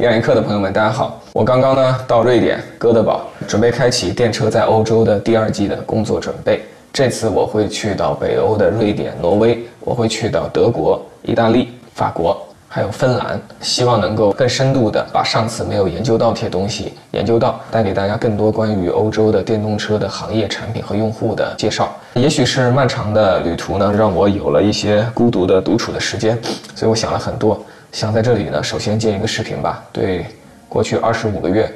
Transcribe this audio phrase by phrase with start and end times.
[0.00, 1.20] 电影课的朋友们，大家好！
[1.34, 6.64] 我刚刚呢到瑞典哥德堡，准备开启电车在欧洲的第二季的工作准备。
[6.90, 12.34] 这次我会去到北欧的瑞典、挪威，我会去到德国、意大利、法国，
[12.66, 21.94] 还有芬兰，希望能够更深度的把上次没有研究到这些东西研究到，带给大家更多关于欧洲的电动车的行业、产品和用户的介绍。
[22.14, 26.38] 也许是漫长的旅途呢，让我有了一些孤独的独处的时间，
[26.74, 27.62] 所以我想了很多。
[27.92, 30.24] 想在这里呢，首先建一个视频吧，对
[30.68, 31.70] 过去二十五个月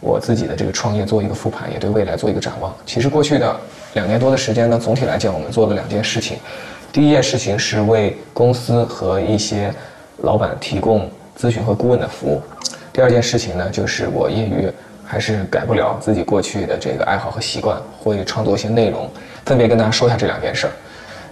[0.00, 2.74] 我自己的这个创业做一个复盘，也对未来做一个展望。
[2.84, 3.56] 其实过去的
[3.94, 6.38] 两年多的时间呢，总体来讲我们做了两件事情。
[6.92, 9.72] 第一件事情是为公司和一些
[10.22, 12.42] 老板提供咨询和顾问的服务。
[12.92, 14.68] 第二件事情呢，就是我业余
[15.04, 19.08] 还是改不了自己过去的这个爱好和习惯，会创作一些内容，
[19.46, 20.72] 分别跟大家说一下这两件事儿。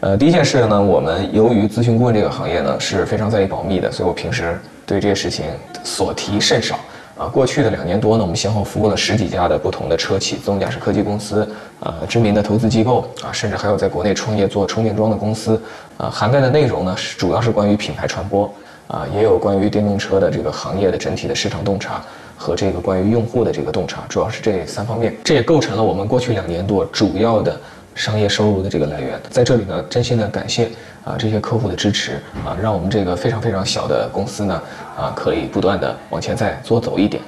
[0.01, 4.57] 呃，第一件事呢，我们由于咨询顾问这个行业呢是非常在意保密的，所以我平时
[4.87, 5.47] 对这些事情
[5.83, 6.79] 所提甚少。
[7.17, 11.43] 啊，过去的两年多呢，我们先后服务了十几家的不同的车企、自动驾驶科技公司，
[11.81, 15.61] 啊，知名的投资机构，啊，甚至还有在国内创业做充电桩的公司，
[15.97, 18.49] 啊，涵盖的内容呢是主要是关于品牌传播，
[18.87, 22.01] 啊，也有关于电动车的这个行业的整体的市场洞察
[22.37, 27.61] 和这个关于用户的这个洞察，主要是这三方面，这也构成了我们过去两年多主要的。
[27.99, 30.71] 商业收入的这个来源，在这里呢，真心的感谢
[31.05, 32.13] 啊这些客户的支持
[32.47, 34.63] 啊，让我们这个非常非常小的公司呢
[34.97, 37.21] 啊可以不断的往前再多走一点。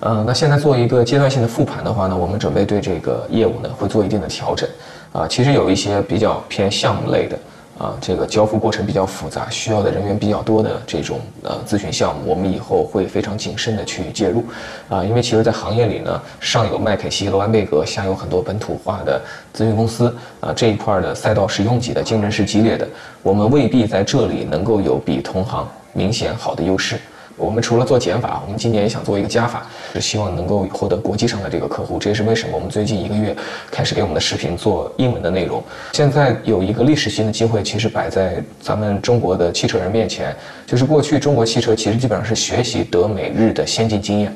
[0.00, 4.66] 呃，那现在做一个阶段性的复盘的话呢，我们准备对这个业务呢会做一定的调整
[5.12, 7.38] 啊，其实有一些比较偏项目类的。
[7.80, 14.44] 啊，这个交付过程比较复杂，需要的人员比较多的这种呃咨询项目，我们以后会非常谨慎的去介入，
[14.90, 19.18] 啊，因为其实，在行业里呢，上有麦肯锡、罗安贝格，下有很多本土化的
[19.54, 22.86] 咨询公司，啊，这一块的赛道是拥挤的，竞争是激烈的，
[23.22, 26.98] 我们未必在这里能够有比同行明显好的优势。
[27.40, 31.98] 我们除了做减法，我们今年也想做一个加法，是希望能够获得国际上的这个客户。
[31.98, 33.34] 这也是为什么我们最近一个月
[33.70, 35.62] 开始给我们的视频做英文的内容。
[35.92, 40.36] 现在有一个历史性的机会，其实摆在咱们中国的汽车人面前，
[40.66, 44.30] 就是过去中国汽车其实基本上是学习德美日的先进经验，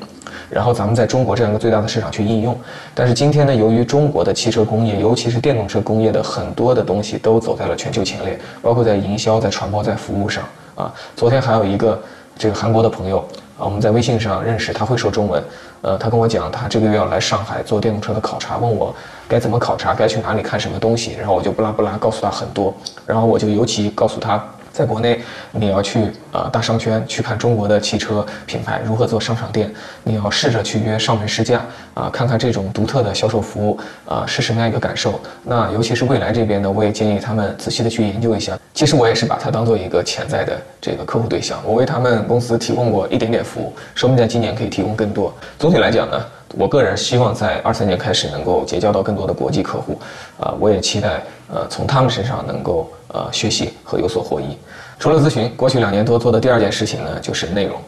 [0.49, 2.57] 然后咱们在中国这样一个最大的市场去应用。
[2.95, 10.43] 但是今天呢，由于中国的汽车工业，尤其是电动车工业的很多的东西都走在了全球前列，包括在营销、在传播、在服务上
[10.73, 10.91] 啊。
[11.15, 12.01] 昨天还有一个。
[12.37, 13.19] 这个韩国的朋友
[13.57, 15.43] 啊，我们在微信上认识，他会说中文，
[15.81, 18.93] 呃，他跟我讲，他这个月要来上海做电动车的考察，问我
[19.27, 22.73] 该怎么考察，该去哪里看什么东西，然后我就不拉不拉告诉他很多，
[23.05, 24.43] 然后我就尤其告诉他。
[24.75, 25.21] 在国内，
[25.53, 35.17] 你要去啊大商圈去看中国的汽车品牌如何做商场店，你要试着去约上门试驾啊，看看这种独特的销售服务啊是什么样一个感受。
[35.43, 38.59] 那尤其是未来这边呢，我也建议他们仔细的去研究一下。
[38.73, 45.33] 其实我也是把它当做一个潜在的这个客户对象，我为他们公司提供过一点点服务，说不定在今年可以提供更多。
[45.57, 46.25] 总体来讲呢，
[46.57, 49.99] 我个人希望在二三年开始能够结交到更多的国际客户，
[50.39, 51.21] 啊，我也期待
[51.53, 52.89] 呃从他们身上能够。
[53.09, 54.57] 呃，学习和有所获益。
[54.99, 57.79] 除了咨询，过去两年多做的第二件事情呢，就是内容。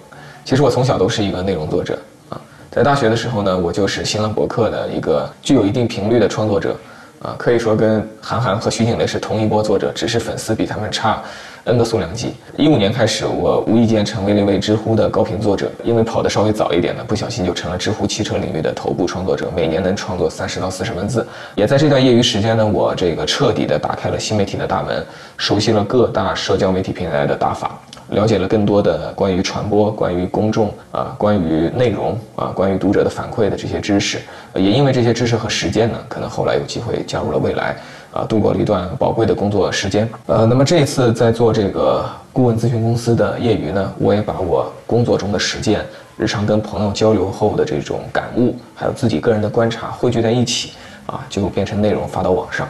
[0.45, 2.39] 其实我从小都是一个内容作者啊，
[2.71, 6.77] 在大学的时候呢，我就是新浪博客的一个具有一定频率的创作者
[7.21, 11.21] 啊，可以说跟韩寒和徐静蕾是同一波作者，只是粉丝比他们差。
[11.67, 12.33] N 个数量级。
[12.55, 21.27] 一五年开始，我无意间成为了一位知乎的高频作者，因为跑得稍微早一点呢，不小心就成了知乎汽车领域的头部创作者，每年能创作三十到四十万字。
[21.55, 25.05] 也在这段业余时间呢，我这个彻底的打开了新媒体的大门，
[25.35, 27.77] 熟悉了各大社交媒体平台的打法。
[28.11, 34.17] 了解了更多的关于传播、关于公众啊、关于内容啊、关于读者的反馈的这些知识，
[34.55, 37.75] 也因为这些知识和实践呢，可能后来有机会加入了未来，
[38.17, 40.09] 啊，度过了一段宝贵的工作时间。
[40.25, 45.85] 呃，那么这一次在做这个顾问咨询公司的业余呢，我也把我工作中的实践、
[46.17, 50.71] 日常跟朋友交流后的这种感悟，还有自己个人的观察汇聚在一起，
[51.05, 52.67] 啊，就变成内容发到网上。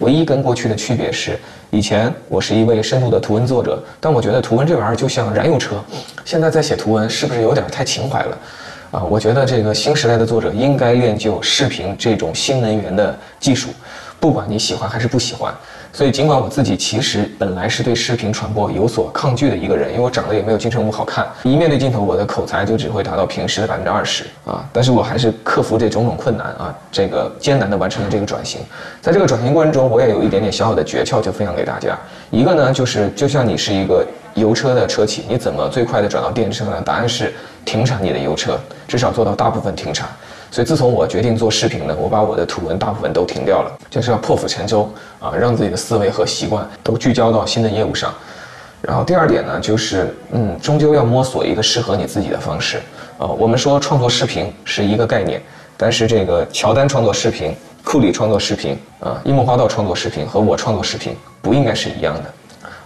[0.00, 1.38] 唯一跟过去的区别是。
[1.72, 5.76] 以前我是一位深度的图文作者，但我觉得图文这玩意儿就像燃油车，
[6.24, 8.38] 现在在写图文是不是有点太情怀了？
[8.90, 13.68] 啊，我觉得这个新时代的作者应该练就视频这种新能源的技术，
[14.20, 15.52] 不管你喜欢还是不喜欢。
[15.92, 24.64] 所以，尽管我自己其实本来是对视频传播有所抗拒的一个人，因为我长得也没有金城武好看，一面对镜头，我的口才就只会达到平时的百分之二十啊。
[24.72, 28.60] 但是我还是克服这种种困难啊，这个艰难的完成了这个转型。
[29.00, 31.98] 在这个转型过程中，我也有一点点小小的诀窍，就分享给大家。
[32.30, 36.80] 一个呢，就是就像你是一个油车的车企，你怎么最快的转到电车呢？
[36.84, 37.34] 答案是
[37.64, 38.58] 停产你的油车，
[38.88, 40.08] 至少做到大部分停产。
[40.50, 48.12] 所以自从我决定做视频呢，我把我的图文大部分都停掉了，就是要破釜沉舟啊，让自己的思维和习惯都聚焦到新的业务上。
[48.82, 52.80] 然后第二点呢，就是嗯，终究要摸索一个适合你自己的方式。
[53.18, 55.40] 呃，我们说创作视频是一个概念，
[55.76, 57.54] 但是这个乔丹创作视频、
[57.84, 62.24] 库里创作视频、啊，樱木花道创作视频和我创作视频不应该是一样的。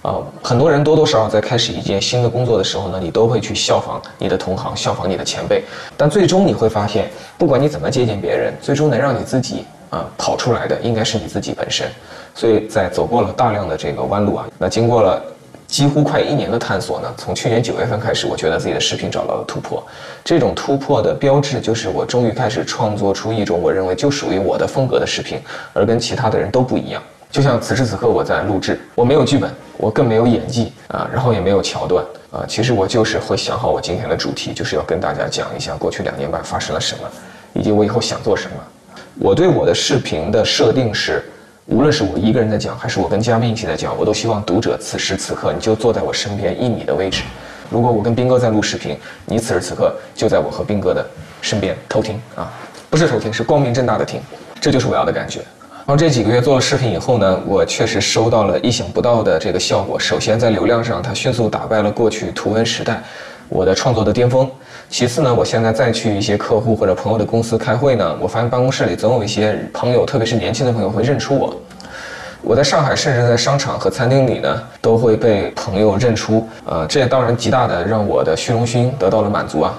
[0.05, 5.65] 啊，很多人多多少少在开始一件新的工作的时候呢，你都会去效仿你的同行，效仿你的前辈，
[5.97, 7.09] 但最终你会发现，
[7.39, 11.89] 不管你怎么借鉴别人，最终能让你自己啊跑出来的，应该是你自己本身。
[12.35, 15.23] 所以在走过了大量的这个弯路啊，那经过了。
[15.67, 19.83] 几乎快一年的探索呢，从去年九月份开始，我觉得自己的视频找到了突破。
[20.23, 25.41] 这种突破的标志就是我终于开始创作出一种我认为就属于我的风格的视频，
[25.73, 27.03] 而跟其他的人都不一样。
[27.35, 32.45] 就像此时此刻我在录制，我没有剧本，我更没有演技啊，然后也没有桥段啊。
[32.47, 37.09] 其实我就是会想好我今天的主题，就是要跟大家讲一下过去两年半发生了什么，
[37.53, 38.57] 以及我以后想做什么。
[39.19, 41.25] 我对我的视频的设定是。
[41.67, 47.23] 无论是我一个人在讲，还是我跟嘉宾一起在讲，我都希望读者此时此刻你就坐在我身边一米的位置。
[47.71, 51.05] 如果我跟斌哥在录视频，你此时此刻就在我和斌哥的
[51.41, 52.53] 身边偷听啊，
[52.91, 54.21] 不是偷听，是光明正大的听，
[54.61, 55.41] 这就是我要的感觉。
[55.87, 60.01] 然后这几个月做了视频以后呢，我确实收到了意想不到的这个效果。
[60.01, 63.03] 首先在流量上，它迅速打败了过去图文时代
[63.51, 64.51] 我的创作的巅峰。
[64.89, 71.55] 其次呢，我现在再去一些客户或者朋友的公司开会呢，我发现办公室里总有一些朋友，特别是年轻的朋友会认出我。
[72.41, 76.49] 我在上海，甚至在商场和餐厅里呢，都会被朋友认出。
[76.65, 79.75] 呃，这也当然极大的让我的虚荣心得到了满足啊。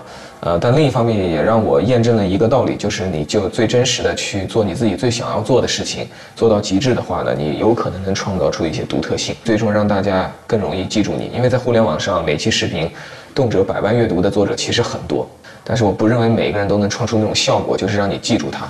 [0.45, 11.31] 呃，但另一方面也让我验证了一个道理，就是你就最真实的去做你自己最想要做的事情，做到极致的话呢，你有可能能创造出一些独特性，最终让大家更容易记住你。
[11.35, 12.89] 因为在互联网上，每期视频。
[13.33, 15.27] 动辄百万阅读的作者其实很多，
[15.61, 18.65] 但是我不认为每个人都能创出那种效果，就是让你记住他。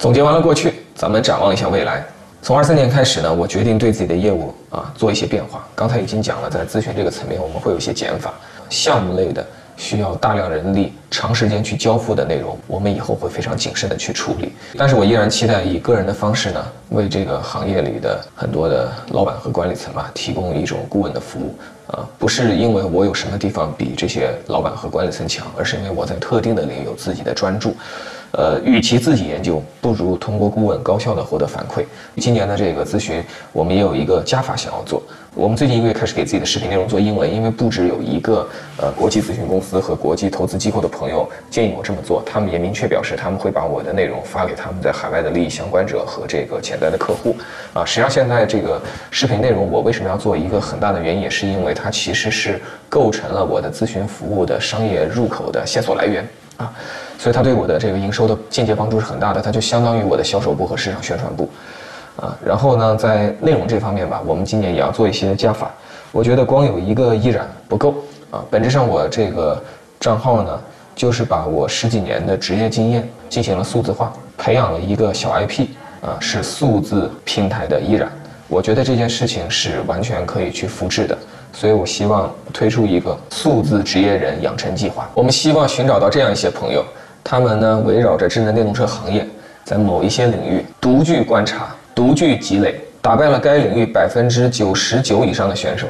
[0.00, 2.04] 总结完了过去，咱们展望一下未来。
[2.42, 5.64] 从二三年开始呢，我决定对自己的业务啊做一些变化。
[5.76, 8.34] 刚才已经讲了，在咨询这个层面，我们会有一些减法，
[8.68, 9.46] 项目类的。
[9.80, 14.52] 需要大量人力、长时间去交付的内容，我们以后会非常谨慎的去处理。
[14.76, 21.54] 但是我依然期待以个人的方式呢，为这个行业里的很多的老板和管理层吧，提供一种顾问的服务。
[21.86, 27.74] 啊，不是因为我有什么地方比这些老板和管理层强，而是因为我在特定的领域有自己的专注。
[28.32, 31.84] 呃，与其自己研究，不如通过顾问高效的获得反馈。
[32.16, 33.22] 今年的这个咨询，
[33.52, 35.02] 我们也有一个加法想要做。
[35.34, 47.36] 我们最近一个月开始给自己的视频内容做英文，因为不止有一个呃国际咨询公司和国际投资机构的朋友建议我这么做，他们也明确表示他们会把我的内容发给他们在海外的利益相关者和这个潜在的客户。
[47.72, 48.80] 啊，实际上现在这个
[49.10, 56.28] 视频内容我为什么要做一个很大的原因，也是因为它其实是构成了我的咨询服务的商业入口的线索来源
[56.60, 56.72] 啊。
[57.18, 61.50] 所以它对我的这个营收的间接帮助是很大的，它就相当于我的销售部和市场宣传部，
[62.16, 65.70] 啊，然后呢，在内容这方面吧，我们今年也要做一些加法。
[66.12, 67.94] 我觉得光有一个依然不够
[68.30, 69.62] 啊，本质上我这个
[69.98, 70.58] 账号呢，
[70.94, 75.66] 就是把我十几年的职业经验进行了数字化，培养了一个小 IP
[76.00, 78.10] 啊，是数字平台的依然。
[78.48, 81.16] 我觉得这件事情是完全可以去复制的。
[81.52, 85.10] 所以我希望推出一个数字职业人养成计划。
[85.14, 86.84] 我们希望寻找到这样一些朋友。
[87.22, 89.26] 他们呢，围绕着智能电动车行业，
[89.62, 95.86] 在某一些领域独具观察、独具积累，打败了该领域百分之九十九以上的选手。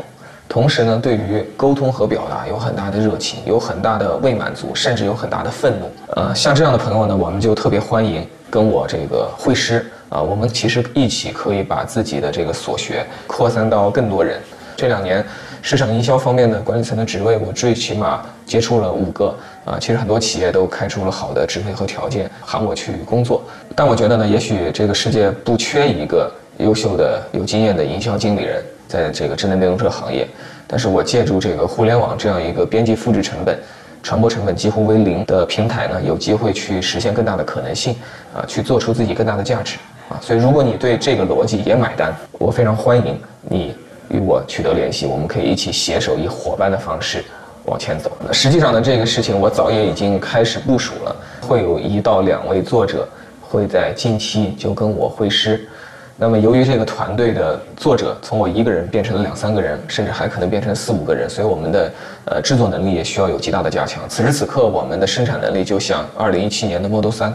[0.49, 5.89] 同时呢，对于沟通和表达有很大的热情，有很大的未满足，甚至有很大的愤怒。
[6.17, 10.21] 呃，像这样的朋友呢，我们就特别欢迎跟我这个会师啊。
[10.21, 14.41] 我们其实一起可以把自己的这个所学扩散到更多人。
[14.77, 15.25] 这两年。
[15.63, 19.79] 市场营销方面的管理层的职位，我最起码接触了五个啊。
[19.79, 23.43] 其实很多企业都开出了好的职位和条件，喊我去工作。
[23.77, 30.27] 但我觉得呢，也许这个世界不缺一个优秀的、有经验的营销经理人，在这个智能电动车行业。
[30.67, 33.59] 但是我借助这个互联网这样一个边际复制成本、
[34.03, 37.95] 传播成本几乎为零的平台呢，有机会去实现更大的可能性
[38.35, 39.77] 啊，去做出自己更大的价值
[40.09, 40.17] 啊。
[40.23, 43.75] 所以，如果你对这个逻辑也买单，我非常欢迎你。
[44.11, 47.25] 与我取得联系，我们可以一起携手以伙伴的方式
[47.65, 48.11] 往前走。
[48.27, 53.09] 那实际上呢，这个事情我早也已经开始部署了，会有一到两位作者
[53.41, 55.69] 会在近期就跟我会师。
[56.17, 61.93] 那么由于这个团队的作者从我一个人变成了两三个人，甚至还可能变成四五个人，所以我们的
[62.27, 64.03] 呃制作能力也需要有极大的加强。
[64.09, 67.33] 此时此刻，我们的生产能力就像二零一七年的 Model 三。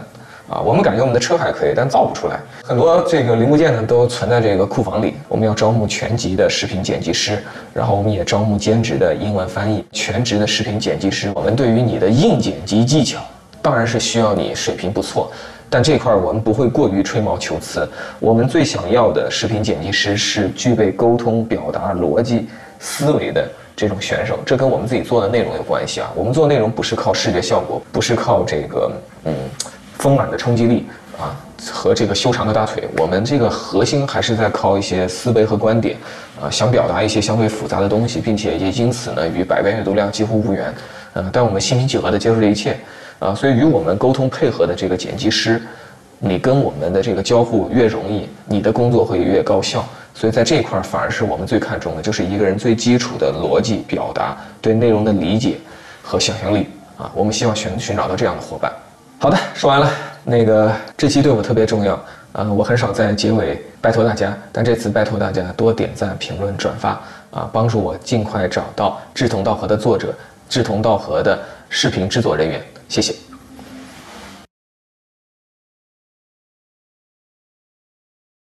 [0.48, 2.38] 啊，我们感觉我们的车还可以，但造不出来。
[2.62, 5.16] 很多这个零部件呢都存在这个库房里。
[5.28, 7.42] 我们要招募全级的视频剪辑师，
[7.74, 11.32] 然后我们也招募兼职的英文翻译，全职的视频剪辑师。
[11.34, 13.20] 我们对于你的硬剪辑技巧，
[13.60, 15.32] 当然是需要你水平不错，
[15.68, 17.88] 但这块我们不会过于吹毛求疵。
[18.20, 22.48] 我们最想要的视频剪辑师是具备沟通、表达、逻辑、
[22.78, 26.08] 思维的这种选手，这跟我们自己做的内容有关系啊。
[26.14, 28.92] 我们做内容不是靠视觉效果，不是靠这个
[29.24, 29.34] 嗯
[29.98, 30.86] 丰满的冲击力
[31.18, 31.34] 啊
[31.70, 35.96] 和这个修长的大腿，我们这个核心还是在靠一些思维和观点
[36.40, 40.74] 啊，想表达一些相对复杂的东西，并且也因此呢与百万阅读量几乎无缘。
[41.14, 42.78] 嗯，但我们心平气和地接受这一切
[43.18, 45.60] 啊，所以与我们沟通配合的这个剪辑师。
[46.18, 49.86] 你跟我们的这个交互越容易，你的工作会越高效。
[50.14, 55.58] 所以在这块儿，反而是我们最看重的，就是一个人最基础的逻辑表达、对内容的理解
[56.02, 57.12] 和想象力啊。
[57.14, 58.72] 我们希望寻寻找到这样的伙伴。
[59.18, 59.90] 好的，说完了。
[60.24, 61.98] 那个这期对我特别重要
[62.32, 66.90] 呃，我很少在结尾拜托大家，但这次拜托大家多点赞、评论、转发
[67.30, 70.14] 啊，帮助我尽快找到志同道合的作者、
[70.50, 71.38] 志同道合的
[71.70, 72.60] 视频制作人员。
[72.88, 73.14] 谢谢。